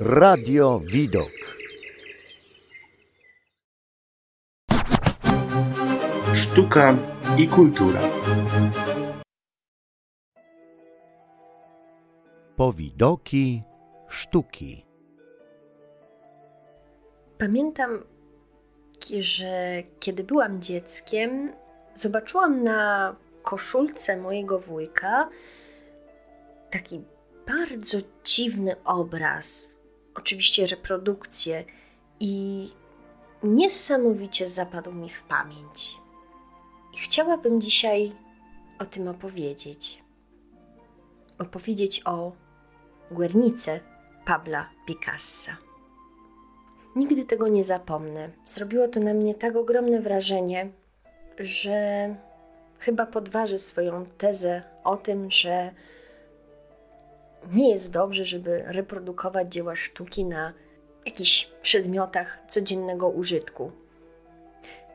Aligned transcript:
Radio 0.00 0.80
Widok. 0.92 1.30
Sztuka 6.34 6.96
i 7.38 7.48
kultura. 7.48 8.00
Powidoki 12.56 13.62
sztuki. 14.08 14.86
Pamiętam, 17.38 18.04
że 19.20 19.82
kiedy 20.00 20.24
byłam 20.24 20.62
dzieckiem, 20.62 21.52
zobaczyłam 21.94 22.64
na 22.64 23.16
koszulce 23.42 24.16
mojego 24.16 24.58
wujka 24.58 25.28
taki 26.70 27.00
bardzo 27.46 27.98
dziwny 28.24 28.76
obraz, 28.84 29.75
oczywiście 30.16 30.66
reprodukcję, 30.66 31.64
i 32.20 32.68
niesamowicie 33.42 34.48
zapadł 34.48 34.92
mi 34.92 35.10
w 35.10 35.22
pamięć. 35.22 35.98
I 36.94 36.98
chciałabym 36.98 37.60
dzisiaj 37.60 38.12
o 38.78 38.84
tym 38.84 39.08
opowiedzieć. 39.08 40.02
Opowiedzieć 41.38 42.02
o 42.04 42.32
Guernice 43.10 43.80
Pabla 44.24 44.70
Picassa. 44.86 45.56
Nigdy 46.96 47.24
tego 47.24 47.48
nie 47.48 47.64
zapomnę. 47.64 48.30
Zrobiło 48.44 48.88
to 48.88 49.00
na 49.00 49.14
mnie 49.14 49.34
tak 49.34 49.56
ogromne 49.56 50.00
wrażenie, 50.00 50.68
że 51.38 52.14
chyba 52.78 53.06
podważy 53.06 53.58
swoją 53.58 54.06
tezę 54.06 54.62
o 54.84 54.96
tym, 54.96 55.30
że 55.30 55.70
nie 57.52 57.70
jest 57.70 57.92
dobrze, 57.92 58.24
żeby 58.24 58.62
reprodukować 58.66 59.52
dzieła 59.52 59.76
sztuki 59.76 60.24
na 60.24 60.52
jakichś 61.06 61.50
przedmiotach 61.62 62.38
codziennego 62.48 63.08
użytku. 63.08 63.72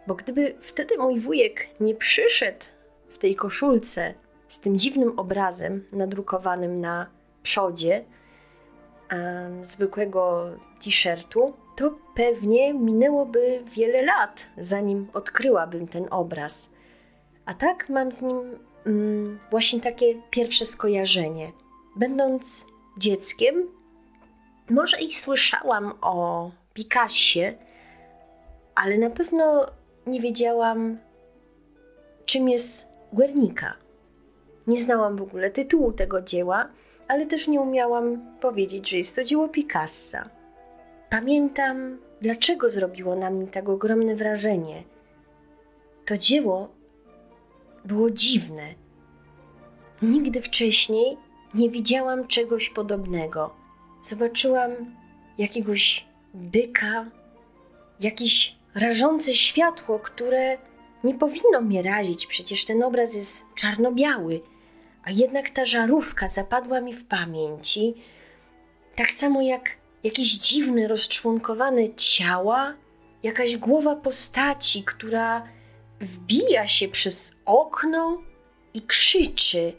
Bo 0.08 0.16
gdyby 0.16 0.56
wtedy 0.62 0.98
mój 0.98 1.20
wujek 1.20 1.68
nie 1.80 1.96
przyszedł 1.96 2.66
w 3.10 3.18
tej 3.18 3.36
koszulce 3.36 4.14
z 4.48 4.60
tym 4.60 4.78
dziwnym 4.78 5.20
obrazem 5.20 5.86
nadrukowanym 5.92 6.82
na 6.82 7.08
przodzie 7.44 8.04
um, 9.12 9.66
zwykłego 9.66 10.50
t-shirtu, 10.84 11.54
to 11.76 11.96
pewnie 12.16 12.74
minęłoby 12.74 13.64
wiele 13.76 14.02
lat, 14.02 14.40
zanim 14.58 15.08
odkryłabym 15.14 15.88
ten 15.88 16.08
obraz. 16.10 16.74
A 17.46 17.54
tak 17.54 17.90
mam 17.90 18.12
z 18.12 18.22
nim 18.22 18.60
um, 18.86 19.40
właśnie 19.52 19.82
takie 19.82 20.22
pierwsze 20.30 20.66
skojarzenie. 20.66 21.52
Będąc 21.96 22.66
dzieckiem, 22.98 23.68
może 24.70 25.02
i 25.02 25.14
słyszałam 25.14 25.94
o 26.02 26.52
Picassie, 26.74 27.58
ale 28.76 28.98
na 28.98 29.10
pewno 29.10 29.66
nie 30.08 30.22
wiedziałam, 30.22 30.98
czym 32.26 32.50
jest 32.50 32.88
Guernica. 33.14 33.74
Nie 34.68 34.78
znałam 34.78 35.16
w 35.16 35.22
ogóle 35.22 35.52
tytułu 35.52 35.92
tego 35.92 36.22
dzieła, 36.22 36.68
ale 37.08 37.26
też 37.26 37.48
nie 37.48 37.62
umiałam 37.62 38.36
powiedzieć, 38.42 38.90
że 38.90 38.98
jest 38.98 39.16
to 39.16 39.24
dzieło 39.24 39.50
Picassa. 39.50 40.30
Pamiętam, 41.10 41.98
dlaczego 42.22 42.70
zrobiło 42.70 43.16
na 43.16 43.30
mnie 43.30 43.48
tak 43.48 43.70
ogromne 43.70 44.16
wrażenie. 44.16 44.84
To 46.06 46.18
dzieło 46.18 46.70
było 47.86 48.12
dziwne. 48.12 48.74
Nigdy 50.02 50.42
wcześniej 50.42 51.18
nie 51.54 51.70
widziałam 51.70 52.28
czegoś 52.28 52.70
podobnego. 52.70 53.54
Zobaczyłam 54.04 54.72
jakiegoś 55.38 56.06
byka, 56.34 57.06
jakieś 58.00 58.56
rażące 58.76 59.36
światło, 59.36 60.00
które 60.00 60.58
nie 61.04 61.14
powinno 61.14 61.62
mnie 61.62 61.82
razić, 61.82 62.28
przecież 62.28 62.66
ten 62.66 62.84
obraz 62.84 63.16
jest 63.16 63.46
czarno-biały, 63.56 64.42
a 65.04 65.12
jednak 65.12 65.50
ta 65.50 65.66
żarówka 65.66 66.28
zapadła 66.28 66.82
mi 66.82 66.94
w 66.94 67.06
pamięci, 67.06 67.94
tak 68.96 69.12
samo 69.12 69.42
jak 69.42 69.70
jakieś 70.04 70.38
dziwne, 70.38 70.88
rozczłonkowane 70.88 71.94
ciała, 71.96 72.74
jakaś 73.24 73.58
głowa 73.58 73.96
postaci, 73.96 74.84
która 74.84 75.48
wbija 76.02 76.68
się 76.68 76.88
przez 76.88 77.42
okno 77.46 78.22
i 78.74 78.82
krzyczy. 78.82 79.74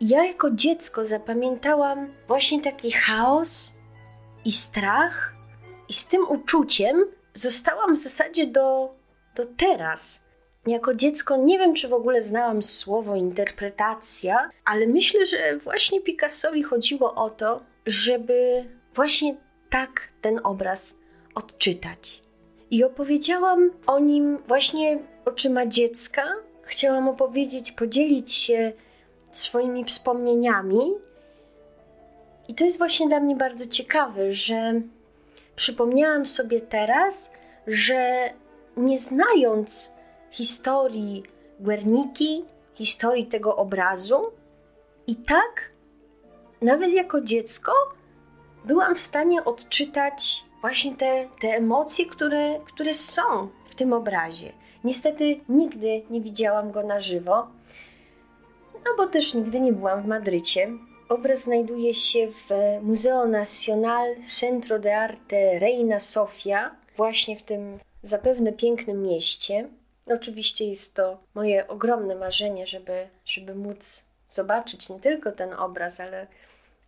Ja 0.00 0.24
jako 0.24 0.50
dziecko 0.50 1.04
zapamiętałam 1.04 2.14
właśnie 2.28 2.62
taki 2.62 2.92
chaos 2.92 3.72
i 4.44 4.52
strach, 4.52 5.34
i 5.88 5.92
z 5.92 6.08
tym 6.08 6.28
uczuciem 6.28 7.04
zostałam 7.34 7.94
w 7.94 7.98
zasadzie 7.98 8.46
do, 8.46 8.94
do 9.34 9.46
teraz. 9.56 10.24
Jako 10.66 10.94
dziecko 10.94 11.36
nie 11.36 11.58
wiem, 11.58 11.74
czy 11.74 11.88
w 11.88 11.92
ogóle 11.92 12.22
znałam 12.22 12.62
słowo 12.62 13.16
interpretacja, 13.16 14.50
ale 14.64 14.86
myślę, 14.86 15.26
że 15.26 15.56
właśnie 15.56 16.00
Picassowi 16.00 16.62
chodziło 16.62 17.14
o 17.14 17.30
to, 17.30 17.62
żeby 17.86 18.64
właśnie 18.94 19.36
tak 19.70 20.08
ten 20.20 20.40
obraz 20.44 20.94
odczytać. 21.34 22.22
I 22.70 22.84
opowiedziałam 22.84 23.70
o 23.86 23.98
nim 23.98 24.38
właśnie 24.38 24.98
oczyma 25.24 25.66
dziecka. 25.66 26.22
Chciałam 26.62 27.08
opowiedzieć, 27.08 27.72
podzielić 27.72 28.32
się 28.32 28.72
swoimi 29.32 29.84
wspomnieniami. 29.84 30.92
I 32.48 32.54
to 32.54 32.64
jest 32.64 32.78
właśnie 32.78 33.08
dla 33.08 33.20
mnie 33.20 33.36
bardzo 33.36 33.66
ciekawe, 33.66 34.32
że 34.32 34.80
przypomniałam 35.56 36.26
sobie 36.26 36.60
teraz, 36.60 37.32
że 37.66 38.30
nie 38.76 38.98
znając 38.98 39.92
historii 40.30 41.22
Guerniki, 41.60 42.44
historii 42.74 43.26
tego 43.26 43.56
obrazu, 43.56 44.32
i 45.08 45.16
tak, 45.16 45.70
nawet 46.62 46.90
jako 46.90 47.20
dziecko, 47.20 47.72
byłam 48.64 48.94
w 48.94 48.98
stanie 48.98 49.44
odczytać 49.44 50.44
właśnie 50.60 50.96
te, 50.96 51.28
te 51.40 51.48
emocje, 51.48 52.06
które, 52.06 52.60
które 52.66 52.94
są 52.94 53.48
w 53.70 53.74
tym 53.74 53.92
obrazie. 53.92 54.52
Niestety 54.84 55.40
nigdy 55.48 56.02
nie 56.10 56.20
widziałam 56.20 56.72
go 56.72 56.82
na 56.82 57.00
żywo, 57.00 57.48
no 58.84 58.96
bo 58.96 59.06
też 59.06 59.34
nigdy 59.34 59.60
nie 59.60 59.72
byłam 59.72 60.02
w 60.02 60.06
Madrycie. 60.06 60.68
Obraz 61.08 61.44
znajduje 61.44 61.94
się 61.94 62.28
w 62.28 62.48
Museo 62.82 63.26
Nacional 63.26 64.16
Centro 64.26 64.78
de 64.78 64.98
Arte 64.98 65.58
Reina 65.58 66.00
Sofia, 66.00 66.76
właśnie 66.96 67.36
w 67.36 67.42
tym 67.42 67.78
zapewne 68.02 68.52
pięknym 68.52 69.02
mieście. 69.02 69.68
Oczywiście 70.06 70.68
jest 70.68 70.96
to 70.96 71.18
moje 71.34 71.68
ogromne 71.68 72.14
marzenie, 72.14 72.66
żeby, 72.66 73.08
żeby 73.24 73.54
móc 73.54 74.04
zobaczyć 74.26 74.88
nie 74.88 75.00
tylko 75.00 75.32
ten 75.32 75.52
obraz, 75.52 76.00
ale, 76.00 76.26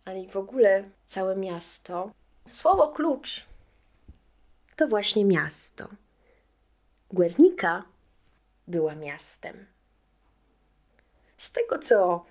ale 0.05 0.19
i 0.19 0.27
w 0.27 0.37
ogóle 0.37 0.83
całe 1.07 1.35
miasto. 1.35 2.11
Słowo 2.47 2.87
klucz 2.87 3.45
to 4.75 4.87
właśnie 4.87 5.25
miasto. 5.25 5.87
Guernica 7.11 7.83
była 8.67 8.95
miastem. 8.95 9.65
Z 11.41 11.51
tego, 11.51 11.79
co 11.79 12.25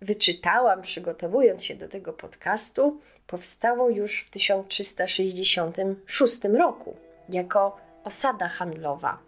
wyczytałam, 0.00 0.82
przygotowując 0.82 1.64
się 1.64 1.74
do 1.74 1.88
tego 1.88 2.12
podcastu, 2.12 3.00
powstało 3.26 3.90
już 3.90 4.24
w 4.24 4.30
1366 4.30 6.44
roku 6.44 6.96
jako 7.28 7.76
osada 8.04 8.48
handlowa. 8.48 9.18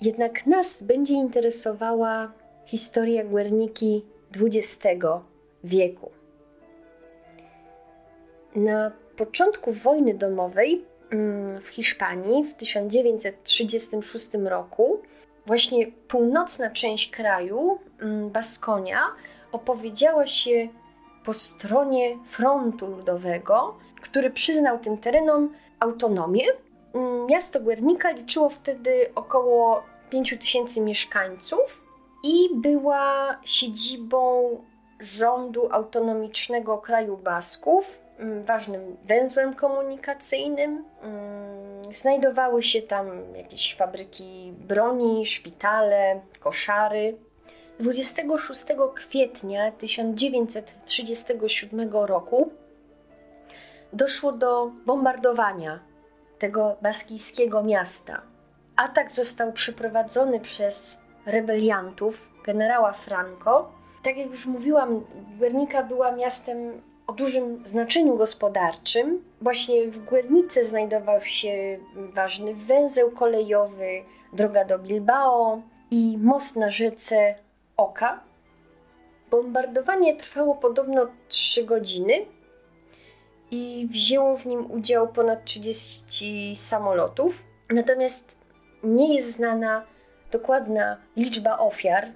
Jednak 0.00 0.46
nas 0.46 0.82
będzie 0.82 1.14
interesowała 1.14 2.32
historia 2.64 3.24
Guerniki 3.24 4.04
XX 4.40 4.80
wieku. 5.64 6.10
Na 8.56 8.92
początku 9.16 9.72
wojny 9.72 10.14
domowej 10.14 10.84
mm, 11.10 11.60
w 11.60 11.68
Hiszpanii 11.68 12.44
w 12.44 12.54
1936 12.54 14.28
roku 14.34 15.02
właśnie 15.46 15.86
północna 15.86 16.70
część 16.70 17.10
kraju, 17.10 17.78
mm, 18.00 18.30
Baskonia, 18.30 19.00
opowiedziała 19.52 20.26
się 20.26 20.68
po 21.24 21.34
stronie 21.34 22.18
frontu 22.30 22.86
ludowego, 22.86 23.76
który 24.02 24.30
przyznał 24.30 24.78
tym 24.78 24.98
terenom 24.98 25.54
autonomię. 25.80 26.44
Mm, 26.94 27.26
miasto 27.26 27.60
Guernica 27.60 28.10
liczyło 28.10 28.48
wtedy 28.50 29.10
około 29.14 29.82
5000 30.10 30.80
mieszkańców 30.80 31.82
i 32.22 32.48
była 32.54 33.36
siedzibą 33.44 34.48
rządu 35.00 35.68
autonomicznego 35.72 36.78
kraju 36.78 37.16
Basków, 37.16 37.98
ważnym 38.44 38.96
węzłem 39.04 39.54
komunikacyjnym. 39.54 40.84
Mm, 41.02 41.94
znajdowały 41.94 42.62
się 42.62 42.82
tam 42.82 43.06
jakieś 43.36 43.76
fabryki 43.76 44.52
broni, 44.58 45.26
szpitale, 45.26 46.20
koszary. 46.40 47.16
26 47.80 48.64
kwietnia 48.94 49.72
1937 49.72 51.90
roku 51.92 52.50
doszło 53.92 54.32
do 54.32 54.70
bombardowania 54.86 55.80
tego 56.38 56.76
baskijskiego 56.82 57.62
miasta. 57.62 58.22
Atak 58.76 59.12
został 59.12 59.52
przeprowadzony 59.52 60.40
przez 60.40 60.96
rebeliantów 61.26 62.28
generała 62.44 62.92
Franco. 62.92 63.72
Tak 64.04 64.16
jak 64.16 64.30
już 64.30 64.46
mówiłam, 64.46 65.04
Guernica 65.38 65.82
była 65.82 66.12
miastem 66.12 66.82
o 67.06 67.12
dużym 67.12 67.66
znaczeniu 67.66 68.16
gospodarczym. 68.16 69.24
Właśnie 69.40 69.86
w 69.86 70.04
Guernice 70.04 70.64
znajdował 70.64 71.20
się 71.24 71.78
ważny 71.94 72.54
węzeł 72.54 73.10
kolejowy, 73.10 74.02
droga 74.32 74.64
do 74.64 74.78
Bilbao 74.78 75.62
i 75.90 76.18
most 76.18 76.56
na 76.56 76.70
rzece 76.70 77.34
Oka. 77.76 78.20
Bombardowanie 79.30 80.16
trwało 80.16 80.54
podobno 80.54 81.06
3 81.28 81.64
godziny 81.64 82.26
i 83.50 83.88
wzięło 83.90 84.36
w 84.36 84.46
nim 84.46 84.70
udział 84.70 85.08
ponad 85.08 85.44
30 85.44 86.56
samolotów. 86.56 87.42
Natomiast 87.70 88.36
nie 88.82 89.14
jest 89.14 89.32
znana 89.32 89.84
dokładna 90.32 90.96
liczba 91.16 91.58
ofiar. 91.58 92.08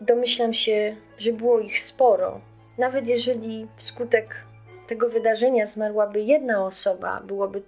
Domyślam 0.00 0.54
się, 0.54 0.96
że 1.18 1.32
było 1.32 1.60
ich 1.60 1.80
sporo. 1.80 2.40
Nawet 2.78 3.08
jeżeli 3.08 3.66
wskutek 3.76 4.36
tego 4.88 5.08
wydarzenia 5.08 5.66
zmarłaby 5.66 6.20
jedna 6.20 6.66
osoba, 6.66 7.22
byłoby 7.24 7.62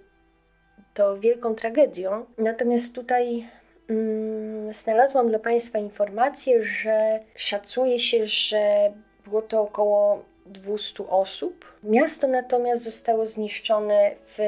to 0.93 1.17
wielką 1.17 1.55
tragedią. 1.55 2.25
Natomiast 2.37 2.95
tutaj 2.95 3.47
mm, 3.89 4.73
znalazłam 4.73 5.29
dla 5.29 5.39
Państwa 5.39 5.79
informację, 5.79 6.63
że 6.63 7.19
szacuje 7.35 7.99
się, 7.99 8.25
że 8.25 8.91
było 9.25 9.41
to 9.41 9.61
około 9.61 10.23
200 10.45 11.07
osób. 11.09 11.65
Miasto 11.83 12.27
natomiast 12.27 12.83
zostało 12.83 13.27
zniszczone 13.27 14.11
w 14.25 14.39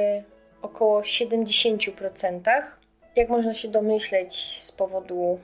około 0.62 1.02
70%. 1.02 2.42
Jak 3.16 3.30
można 3.30 3.54
się 3.54 3.68
domyśleć, 3.68 4.62
z 4.62 4.72
powodu 4.72 5.40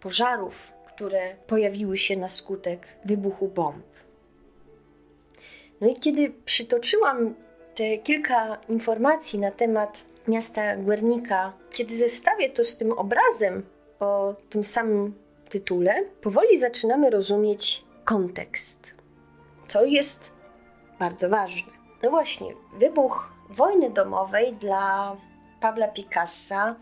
pożarów, 0.00 0.72
które 0.86 1.34
pojawiły 1.46 1.98
się 1.98 2.16
na 2.16 2.28
skutek 2.28 2.80
wybuchu 3.04 3.48
bomb. 3.48 3.87
No 5.80 5.88
i 5.88 5.96
kiedy 5.96 6.32
przytoczyłam 6.44 7.34
te 7.74 7.98
kilka 7.98 8.58
informacji 8.68 9.38
na 9.38 9.50
temat 9.50 10.04
miasta 10.28 10.76
Guernica, 10.76 11.52
kiedy 11.70 11.98
zestawię 11.98 12.50
to 12.50 12.64
z 12.64 12.76
tym 12.76 12.92
obrazem 12.92 13.62
o 14.00 14.34
tym 14.50 14.64
samym 14.64 15.14
tytule, 15.48 16.04
powoli 16.22 16.60
zaczynamy 16.60 17.10
rozumieć 17.10 17.84
kontekst, 18.04 18.94
co 19.68 19.84
jest 19.84 20.32
bardzo 20.98 21.28
ważne. 21.28 21.72
No 22.02 22.10
właśnie, 22.10 22.54
wybuch 22.78 23.32
wojny 23.50 23.90
domowej 23.90 24.52
dla 24.52 25.16
Pabla 25.60 25.88
Picassa 25.88 26.76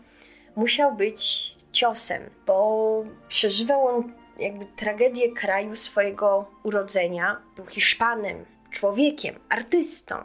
musiał 0.55 0.95
być 0.95 1.55
ciosem, 1.71 2.21
bo 2.45 3.03
przeżywał 3.27 3.87
on 3.87 4.13
jakby 4.39 4.65
tragedię 4.65 5.31
kraju 5.31 5.75
swojego 5.75 6.45
urodzenia. 6.63 7.41
Był 7.55 7.65
Hiszpanem, 7.65 8.45
człowiekiem, 8.71 9.35
artystą. 9.49 10.15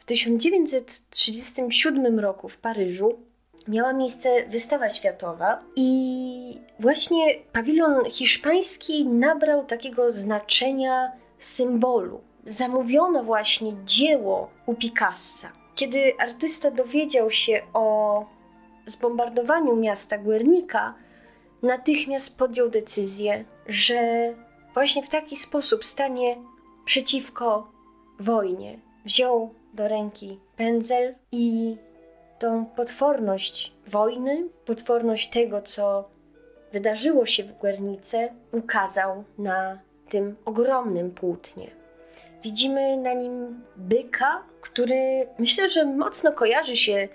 W 0.00 0.04
1937 0.04 2.20
roku 2.20 2.48
w 2.48 2.56
Paryżu 2.56 3.18
miała 3.68 3.92
miejsce 3.92 4.46
wystawa 4.46 4.90
światowa 4.90 5.62
i 5.76 6.60
właśnie 6.80 7.34
pawilon 7.52 8.04
hiszpański 8.04 9.08
nabrał 9.08 9.64
takiego 9.64 10.12
znaczenia 10.12 11.12
symbolu. 11.38 12.20
Zamówiono 12.46 13.24
właśnie 13.24 13.72
dzieło 13.84 14.50
u 14.66 14.74
Picassa. 14.74 15.52
Kiedy 15.74 16.12
artysta 16.18 16.70
dowiedział 16.70 17.30
się 17.30 17.62
o 17.74 18.24
zbombardowaniu 18.86 19.76
miasta 19.76 20.18
Guernica, 20.18 20.94
natychmiast 21.62 22.38
podjął 22.38 22.70
decyzję, 22.70 23.44
że 23.66 24.34
właśnie 24.74 25.02
w 25.02 25.08
taki 25.08 25.36
sposób 25.36 25.84
stanie 25.84 26.36
przeciwko 26.84 27.77
wojnie. 28.20 28.78
Wziął 29.04 29.54
do 29.74 29.88
ręki 29.88 30.40
pędzel 30.56 31.14
i 31.32 31.76
tą 32.38 32.66
potworność 32.66 33.72
wojny, 33.86 34.48
potworność 34.66 35.30
tego, 35.30 35.62
co 35.62 36.08
wydarzyło 36.72 37.26
się 37.26 37.42
w 37.44 37.58
Guernice, 37.58 38.28
ukazał 38.52 39.24
na 39.38 39.78
tym 40.08 40.36
ogromnym 40.44 41.10
płótnie. 41.10 41.70
Widzimy 42.42 42.96
na 42.96 43.14
nim 43.14 43.64
byka, 43.76 44.42
który 44.60 45.26
myślę, 45.38 45.68
że 45.68 45.84
mocno 45.84 46.32
kojarzy 46.32 46.76
się 46.76 47.08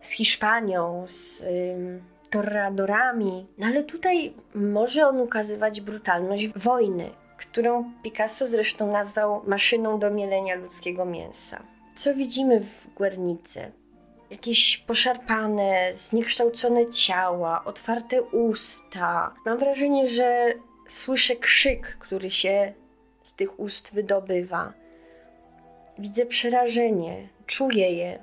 z 0.00 0.10
Hiszpanią, 0.10 1.06
z 1.08 1.42
ym, 1.42 2.02
torradorami, 2.30 3.46
no 3.58 3.66
ale 3.66 3.84
tutaj 3.84 4.34
może 4.54 5.08
on 5.08 5.20
ukazywać 5.20 5.80
brutalność 5.80 6.48
wojny, 6.48 7.10
którą 7.46 7.92
Picasso 8.02 8.48
zresztą 8.48 8.92
nazwał 8.92 9.42
maszyną 9.46 9.98
do 9.98 10.10
mielenia 10.10 10.54
ludzkiego 10.54 11.04
mięsa. 11.04 11.62
Co 11.94 12.14
widzimy 12.14 12.60
w 12.60 12.94
Guernicy? 12.94 13.72
Jakieś 14.30 14.78
poszarpane, 14.78 15.94
zniekształcone 15.94 16.90
ciała, 16.90 17.64
otwarte 17.64 18.22
usta. 18.22 19.34
Mam 19.46 19.58
wrażenie, 19.58 20.08
że 20.08 20.54
słyszę 20.86 21.36
krzyk, 21.36 21.96
który 22.00 22.30
się 22.30 22.72
z 23.22 23.34
tych 23.34 23.60
ust 23.60 23.94
wydobywa. 23.94 24.72
Widzę 25.98 26.26
przerażenie, 26.26 27.28
czuję 27.46 27.92
je. 27.92 28.18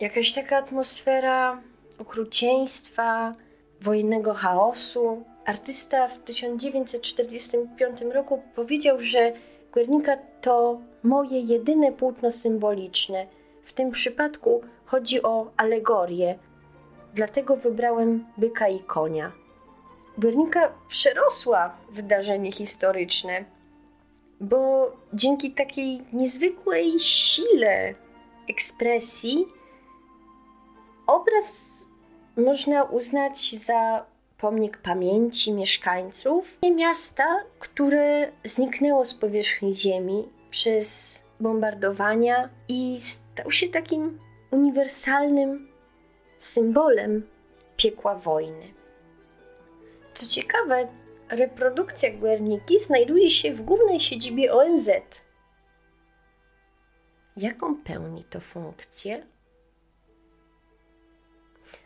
Jakaś 0.00 0.32
taka 0.32 0.56
atmosfera 0.56 1.60
okrucieństwa, 1.98 3.34
wojennego 3.80 4.34
chaosu. 4.34 5.24
Artysta 5.44 6.08
w 6.08 6.18
1945 6.18 8.00
roku 8.00 8.42
powiedział, 8.54 9.00
że 9.00 9.32
Guernica 9.72 10.16
to 10.40 10.80
moje 11.02 11.40
jedyne 11.40 11.92
płótno 11.92 12.32
symboliczne. 12.32 13.26
W 13.64 13.72
tym 13.72 13.90
przypadku 13.90 14.62
chodzi 14.84 15.22
o 15.22 15.50
alegorię, 15.56 16.38
dlatego 17.14 17.56
wybrałem 17.56 18.24
byka 18.36 18.68
i 18.68 18.80
konia. 18.80 19.32
Guernica 20.18 20.72
przerosła 20.88 21.76
wydarzenie 21.90 22.52
historyczne, 22.52 23.44
bo 24.40 24.92
dzięki 25.12 25.50
takiej 25.50 26.02
niezwykłej 26.12 27.00
sile 27.00 27.94
ekspresji 28.48 29.46
obraz 31.06 31.78
można 32.36 32.82
uznać 32.82 33.54
za 33.54 34.11
pomnik 34.42 34.78
pamięci 34.78 35.52
mieszkańców 35.52 36.58
miasta, 36.76 37.44
które 37.58 38.32
zniknęło 38.44 39.04
z 39.04 39.14
powierzchni 39.14 39.74
ziemi 39.74 40.28
przez 40.50 41.18
bombardowania 41.40 42.48
i 42.68 43.00
stał 43.00 43.50
się 43.50 43.68
takim 43.68 44.18
uniwersalnym 44.50 45.68
symbolem 46.38 47.26
piekła 47.76 48.14
wojny. 48.14 48.74
Co 50.14 50.26
ciekawe, 50.26 50.88
reprodukcja 51.28 52.10
Guerniki 52.12 52.80
znajduje 52.80 53.30
się 53.30 53.54
w 53.54 53.62
głównej 53.62 54.00
siedzibie 54.00 54.52
ONZ. 54.52 54.90
Jaką 57.36 57.76
pełni 57.76 58.24
to 58.24 58.40
funkcję? 58.40 59.26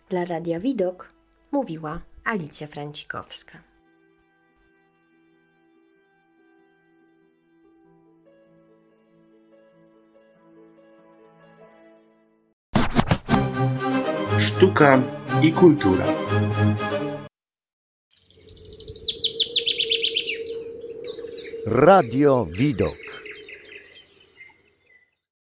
Dla 0.09 0.25
Radia 0.25 0.61
Widok 0.61 1.13
mówiła 1.53 2.01
Alicja 2.27 2.67
Francikowska. 2.67 3.59
Sztuka 14.39 15.03
i 15.43 15.53
kultura. 15.53 16.05
Radio 21.67 22.45
Widok. 22.45 23.06